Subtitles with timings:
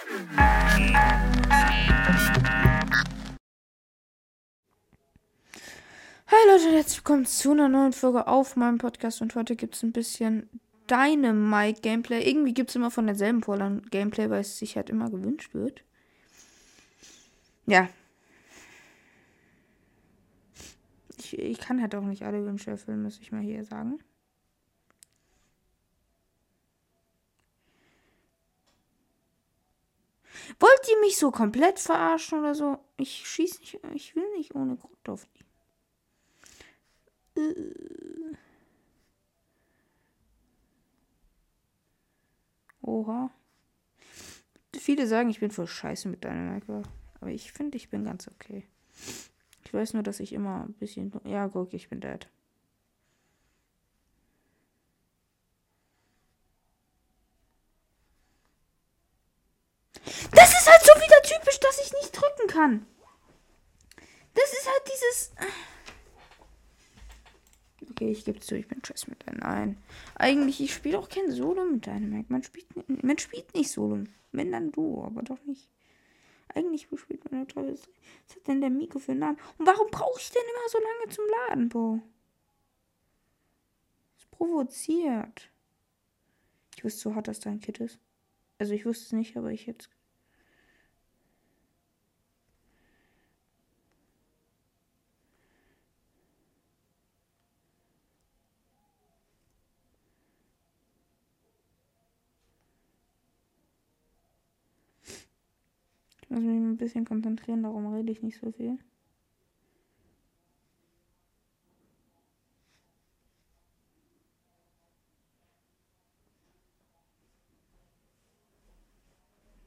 [0.00, 0.06] Hi
[6.46, 9.92] Leute, herzlich willkommen zu einer neuen Folge auf meinem Podcast und heute gibt es ein
[9.92, 10.48] bisschen
[10.88, 12.26] Dynamite Gameplay.
[12.26, 15.84] Irgendwie gibt es immer von derselben Vorlage Gameplay, weil es sich halt immer gewünscht wird.
[17.66, 17.90] Ja.
[21.18, 24.00] Ich, ich kann halt auch nicht alle Wünsche erfüllen, muss ich mal hier sagen.
[30.58, 32.78] Wollt ihr mich so komplett verarschen oder so?
[32.96, 35.26] Ich schieß nicht, ich will nicht ohne Grund auf
[37.36, 37.40] die.
[37.40, 38.36] Äh.
[42.82, 43.30] Oha.
[44.74, 46.90] Viele sagen, ich bin voll scheiße mit deiner Minecraft.
[47.20, 48.66] Aber ich finde, ich bin ganz okay.
[49.64, 51.12] Ich weiß nur, dass ich immer ein bisschen.
[51.24, 52.26] Ja, guck, ich bin dead.
[60.32, 62.86] Das ist halt so wieder typisch, dass ich nicht drücken kann.
[64.34, 65.32] Das ist halt dieses.
[67.90, 69.38] Okay, ich gebe zu, ich bin Chess mit einem.
[69.38, 69.82] Nein.
[70.16, 72.24] Eigentlich, ich spiele auch kein Solo mit einem.
[72.28, 74.04] Man spielt, man spielt nicht Solo.
[74.32, 75.68] Wenn dann du, aber doch nicht.
[76.54, 77.54] Eigentlich spielt man ja.
[77.54, 79.38] Was hat denn der Mikro für einen Namen?
[79.58, 82.00] Und warum brauche ich denn immer so lange zum Laden, Bo?
[84.16, 85.50] Das provoziert.
[86.76, 88.00] Ich wusste so hart, dass dein Kit ist.
[88.58, 89.88] Also ich wusste es nicht, aber ich jetzt.
[106.30, 108.78] Muss mich ein bisschen konzentrieren, darum rede ich nicht so viel.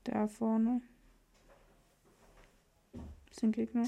[0.05, 0.81] Da vorne.
[3.31, 3.87] Sind Gegner.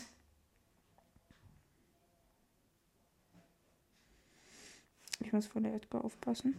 [5.19, 6.55] Ich muss vor der Edgar aufpassen.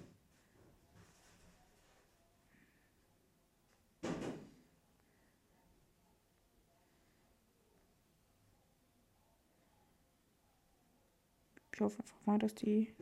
[11.86, 12.92] Hoffe einfach mal, dass die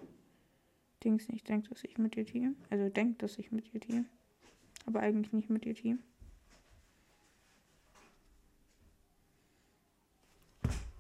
[1.03, 2.57] Dings nicht denkt, dass ich mit ihr team.
[2.71, 4.07] Also denkt, dass ich mit ihr team.
[4.87, 6.01] Aber eigentlich nicht mit ihr team.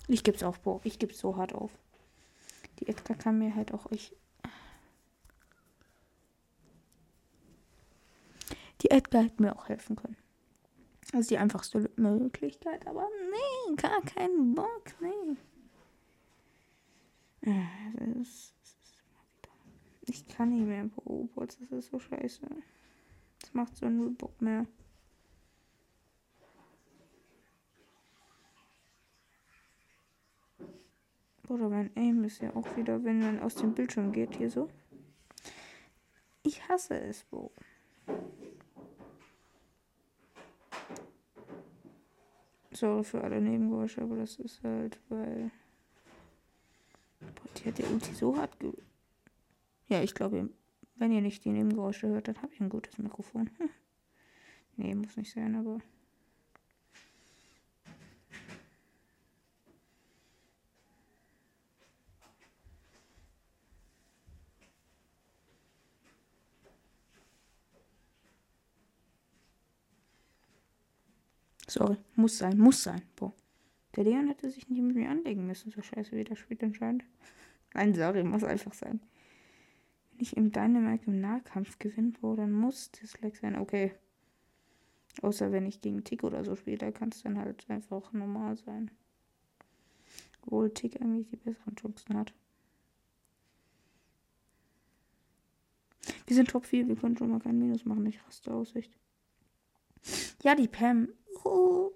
[0.09, 0.81] Ich geb's auf, Bo.
[0.85, 1.71] Ich geb's so hart auf.
[2.81, 4.17] Die Edgar kann mir halt auch ich.
[8.83, 10.17] Die Edgar hätte mir auch helfen können.
[11.11, 15.37] Das ist die einfachste Möglichkeit, aber nee, gar keinen Bock, nee.
[20.07, 22.47] Ich kann nicht mehr pro Robots, das ist so scheiße.
[23.41, 24.67] Das macht so null Bock mehr.
[31.49, 34.69] Oder mein Aim ist ja auch wieder, wenn man aus dem Bildschirm geht, hier so.
[36.43, 37.53] Ich hasse es, Bo.
[42.73, 45.51] Sorry für alle Nebengeräusche, aber das ist halt, weil.
[47.65, 48.73] Hat der Ulti so hart ge.
[49.89, 50.51] Ja, ich glaube,
[50.97, 53.51] wenn ihr nicht die Nebengeräusche hört, dann habe ich ein gutes Mikrofon.
[53.59, 53.69] Hm.
[54.77, 55.79] Nee, muss nicht sein, aber.
[71.69, 73.03] Sorry, muss sein, muss sein.
[73.15, 73.33] Boah.
[73.95, 77.05] Der Leon hätte sich nicht mit mir anlegen müssen, so scheiße wie das Spiel anscheinend.
[77.75, 79.01] Nein, sorry, muss einfach sein.
[80.11, 83.59] Wenn ich im Dynamite im Nahkampf gewinne, Bro, dann muss das Leck sein.
[83.59, 83.95] Okay.
[85.23, 88.57] Außer wenn ich gegen Tick oder so spiele, da kann es dann halt einfach normal
[88.57, 88.91] sein.
[90.43, 92.33] Obwohl Tick eigentlich die besseren Chancen hat.
[96.27, 98.07] Wir sind Top 4, wir können schon mal kein Minus machen.
[98.07, 98.97] Ich raste Aussicht.
[100.43, 101.09] Ja, die Pam.
[101.45, 101.91] Oh.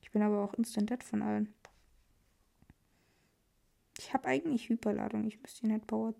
[0.00, 1.54] Ich bin aber auch instant dead von allen.
[4.04, 5.26] Ich habe eigentlich Hyperladung.
[5.28, 6.12] Ich müsste halt Power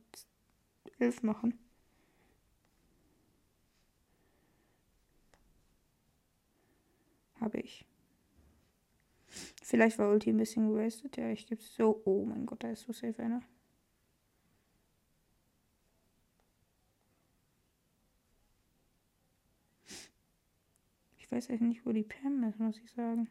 [1.01, 1.59] 11 machen.
[7.41, 7.85] Habe ich.
[9.63, 11.17] Vielleicht war Ulti ein bisschen gewastet.
[11.17, 12.01] Ja, ich gebe es so.
[12.05, 13.43] Oh mein Gott, da ist so safe einer.
[21.19, 23.29] Ich weiß echt nicht, wo die Pam ist, muss ich sagen.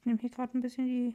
[0.00, 1.14] Ich nehme hier gerade ein bisschen die.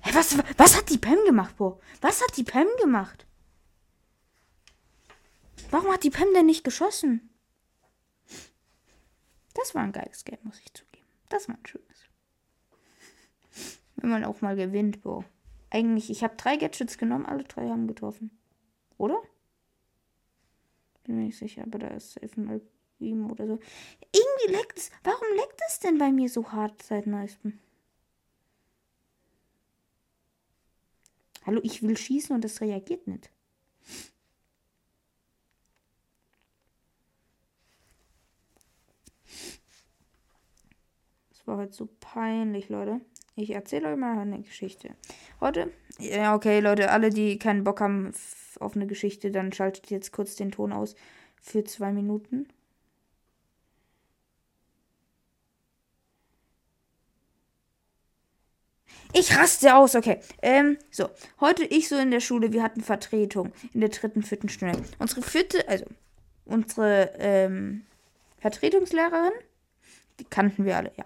[0.00, 1.80] Hey, was, was hat die Pam gemacht, Bro?
[2.00, 3.26] Was hat die Pam gemacht?
[5.70, 7.28] Warum hat die Pam denn nicht geschossen?
[9.54, 11.06] Das war ein geiles Game, muss ich zugeben.
[11.28, 12.06] Das war ein schönes.
[13.96, 15.24] Wenn man auch mal gewinnt, Bro.
[15.70, 18.30] Eigentlich, ich habe drei Gadgets genommen, alle drei haben getroffen.
[18.96, 19.20] Oder?
[21.02, 22.60] Bin mir nicht sicher, aber da ist safe mal
[23.00, 23.58] ihm oder so.
[24.12, 24.90] Irgendwie leckt es.
[25.04, 27.58] Warum leckt es denn bei mir so hart seit neuestem?
[31.46, 33.30] Hallo, ich will schießen und es reagiert nicht.
[41.30, 43.00] Das war halt so peinlich, Leute.
[43.34, 44.94] Ich erzähle euch mal eine Geschichte.
[45.40, 48.12] Heute, ja, okay, Leute, alle, die keinen Bock haben
[48.60, 50.96] auf eine Geschichte, dann schaltet jetzt kurz den Ton aus
[51.40, 52.48] für zwei Minuten.
[59.12, 60.20] Ich raste aus, okay.
[60.42, 61.08] Ähm, so.
[61.40, 64.82] Heute ich so in der Schule, wir hatten Vertretung in der dritten, vierten Stunde.
[64.98, 65.86] Unsere vierte, also
[66.44, 67.84] unsere ähm,
[68.38, 69.32] Vertretungslehrerin,
[70.20, 71.04] die kannten wir alle, ja.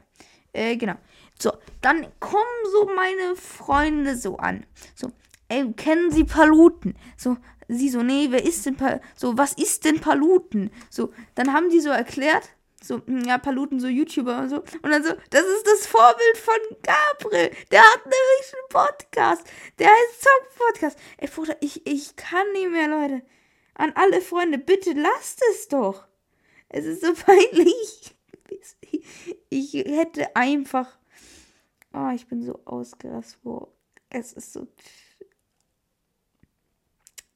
[0.52, 0.94] Äh, genau.
[1.38, 4.66] So, dann kommen so meine Freunde so an.
[4.94, 5.10] So,
[5.48, 6.94] ey, kennen Sie Paluten?
[7.16, 7.37] So,
[7.69, 9.05] sie so, nee, wer ist denn Paluten?
[9.16, 10.70] So, was ist denn Paluten?
[10.90, 12.50] So, dann haben die so erklärt,
[12.84, 14.56] so, hm, ja, Paluten, so YouTuber und so.
[14.82, 17.50] Und dann so, das ist das Vorbild von Gabriel.
[17.70, 19.46] Der hat nämlich einen Podcast.
[19.79, 20.99] Der heißt Zock Podcast.
[21.19, 23.23] Ey, Bruder, ich, ich kann nicht mehr, Leute.
[23.75, 26.06] An alle Freunde, bitte lasst es doch.
[26.69, 28.17] Es ist so peinlich.
[29.49, 30.99] Ich hätte einfach.
[31.93, 33.43] Oh, ich bin so ausgerastet.
[33.43, 33.69] Boah.
[34.11, 34.67] Es ist so.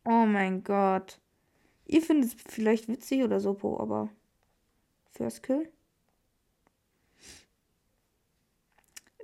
[0.04, 1.20] Oh mein Gott.
[1.86, 4.10] Ihr findet es vielleicht witzig oder so, aber.
[5.16, 5.72] First Kill.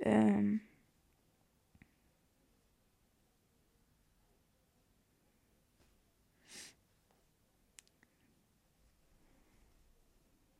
[0.01, 0.61] Ähm.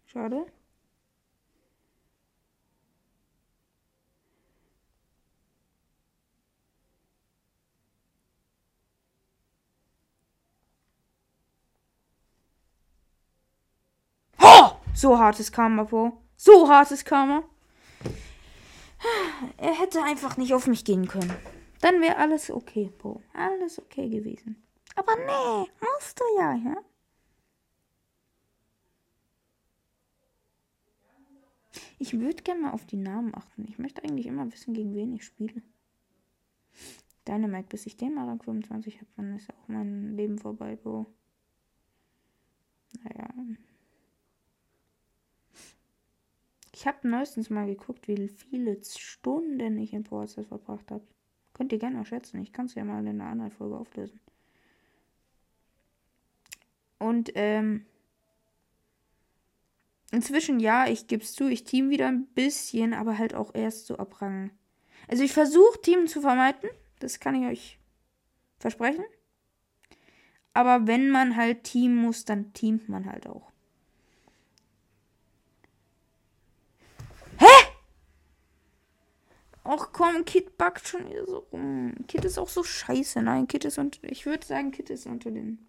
[0.05, 0.45] Schade.
[14.95, 16.13] So hartes Karma, Po.
[16.37, 17.43] So hartes Karma.
[19.57, 21.33] Er hätte einfach nicht auf mich gehen können.
[21.81, 23.21] Dann wäre alles okay, Po.
[23.33, 24.63] Alles okay gewesen.
[24.95, 26.77] Aber nee, musst du ja, ja?
[31.97, 33.65] Ich würde gerne mal auf die Namen achten.
[33.67, 35.61] Ich möchte eigentlich immer wissen, gegen wen ich spiele.
[37.27, 41.05] Dynamite, bis ich den mal Rang 25 habe, dann ist auch mein Leben vorbei, Bro.
[43.03, 43.29] Naja.
[46.83, 51.07] Ich habe neuestens mal geguckt, wie viele Stunden ich in Powerstars verbracht habe.
[51.53, 52.41] Könnt ihr gerne mal schätzen.
[52.41, 54.19] Ich kann es ja mal in einer anderen Folge auflösen.
[56.99, 57.85] Und ähm,
[60.11, 63.85] inzwischen ja, ich gebe es zu, ich team wieder ein bisschen, aber halt auch erst
[63.85, 64.21] so ab.
[65.07, 66.69] Also ich versuche Team zu vermeiden.
[66.99, 67.79] Das kann ich euch
[68.59, 69.05] versprechen.
[70.53, 73.52] Aber wenn man halt teamen muss, dann teamt man halt auch.
[79.63, 81.93] Och komm, Kit backt schon wieder so rum.
[82.07, 83.21] Kit ist auch so scheiße.
[83.21, 84.03] Nein, Kit ist unter.
[84.03, 85.65] Ich würde sagen, Kit ist unter den.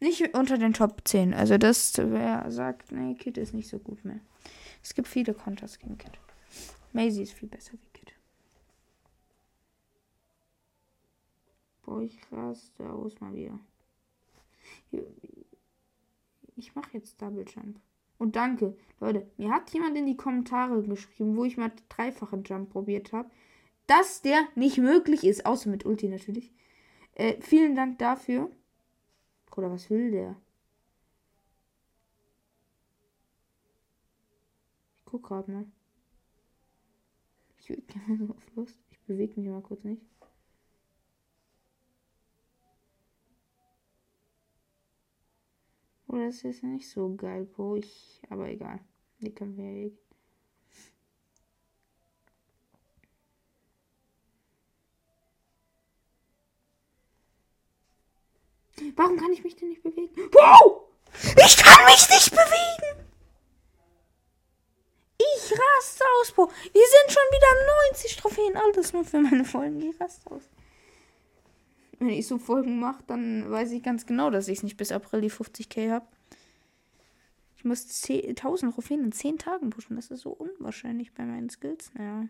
[0.00, 1.34] Nicht unter den Top 10.
[1.34, 4.20] Also das, wer sagt, nee, Kit ist nicht so gut mehr.
[4.82, 6.12] Es gibt viele Konters gegen Kit.
[6.92, 8.14] Maisie ist viel besser wie Kit.
[11.82, 13.58] Boah, ich raste aus mal wieder.
[16.54, 17.80] Ich mache jetzt Double Jump.
[18.18, 22.70] Und danke, Leute, mir hat jemand in die Kommentare geschrieben, wo ich mal dreifachen Jump
[22.70, 23.30] probiert habe,
[23.86, 26.52] dass der nicht möglich ist, außer mit Ulti natürlich.
[27.14, 28.50] Äh, vielen Dank dafür.
[29.56, 30.36] Oder was will der?
[34.98, 35.66] Ich guck gerade mal.
[37.58, 37.70] Ich.
[38.90, 40.02] Ich bewege mich mal kurz nicht.
[46.08, 48.20] Oder ist jetzt nicht so geil, wo ich.
[48.30, 48.80] Aber egal.
[49.20, 49.92] Die können wir ja eh.
[58.96, 60.14] Warum kann ich mich denn nicht bewegen?
[60.32, 60.84] Wow!
[61.36, 63.08] Ich kann mich nicht bewegen!
[65.18, 66.46] Ich raste aus, Bro.
[66.46, 68.56] Wir sind schon wieder 90 Trophäen.
[68.56, 69.82] Alles nur für meine Folgen.
[69.82, 70.42] Ich raste aus
[71.98, 75.20] wenn ich so Folgen mache, dann weiß ich ganz genau, dass ich nicht bis April
[75.20, 76.06] die 50k habe.
[77.56, 79.96] Ich muss 10, 1000 Trophäen in 10 Tagen pushen.
[79.96, 81.92] Das ist so unwahrscheinlich bei meinen Skills.
[81.94, 82.28] Naja.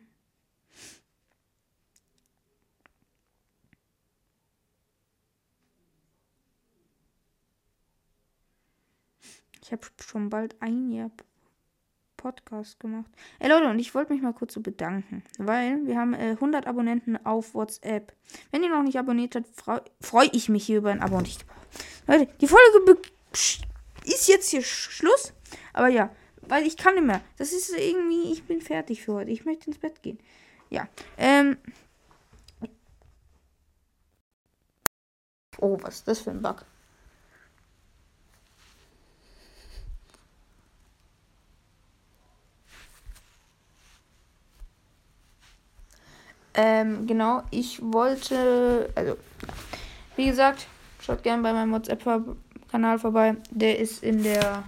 [9.62, 11.10] Ich habe schon bald ein Jahr
[12.18, 13.10] Podcast gemacht.
[13.38, 16.66] Ey Leute, und ich wollte mich mal kurz so bedanken, weil wir haben äh, 100
[16.66, 18.12] Abonnenten auf WhatsApp.
[18.50, 21.16] Wenn ihr noch nicht abonniert habt, freue freu ich mich hier über ein Abo.
[21.16, 21.38] Und ich,
[22.06, 23.00] Leute, die Folge
[24.04, 25.32] ist jetzt hier Schluss.
[25.72, 26.10] Aber ja,
[26.42, 27.22] weil ich kann nicht mehr.
[27.38, 29.30] Das ist irgendwie, ich bin fertig für heute.
[29.30, 30.18] Ich möchte ins Bett gehen.
[30.70, 31.56] Ja, ähm.
[35.60, 36.64] Oh, was ist das für ein Bug?
[46.60, 49.16] Ähm, genau, ich wollte, also,
[50.16, 50.66] wie gesagt,
[51.00, 53.36] schaut gerne bei meinem WhatsApp-Kanal vorbei.
[53.52, 54.64] Der ist in der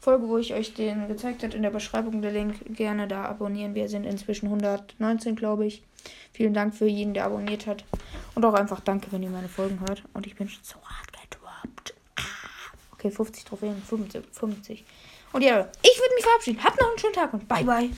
[0.00, 2.54] Folge, wo ich euch den gezeigt habe, in der Beschreibung der Link.
[2.70, 3.74] Gerne da abonnieren.
[3.74, 5.82] Wir sind inzwischen 119, glaube ich.
[6.32, 7.84] Vielen Dank für jeden, der abonniert hat.
[8.34, 10.04] Und auch einfach danke, wenn ihr meine Folgen hört.
[10.14, 11.94] Und ich bin schon so hart gedroppt.
[12.92, 14.24] Okay, 50 Trophäen, 50.
[14.32, 14.84] 50.
[15.34, 16.64] Und ja, ich würde mich verabschieden.
[16.64, 17.90] Habt noch einen schönen Tag und bye bye.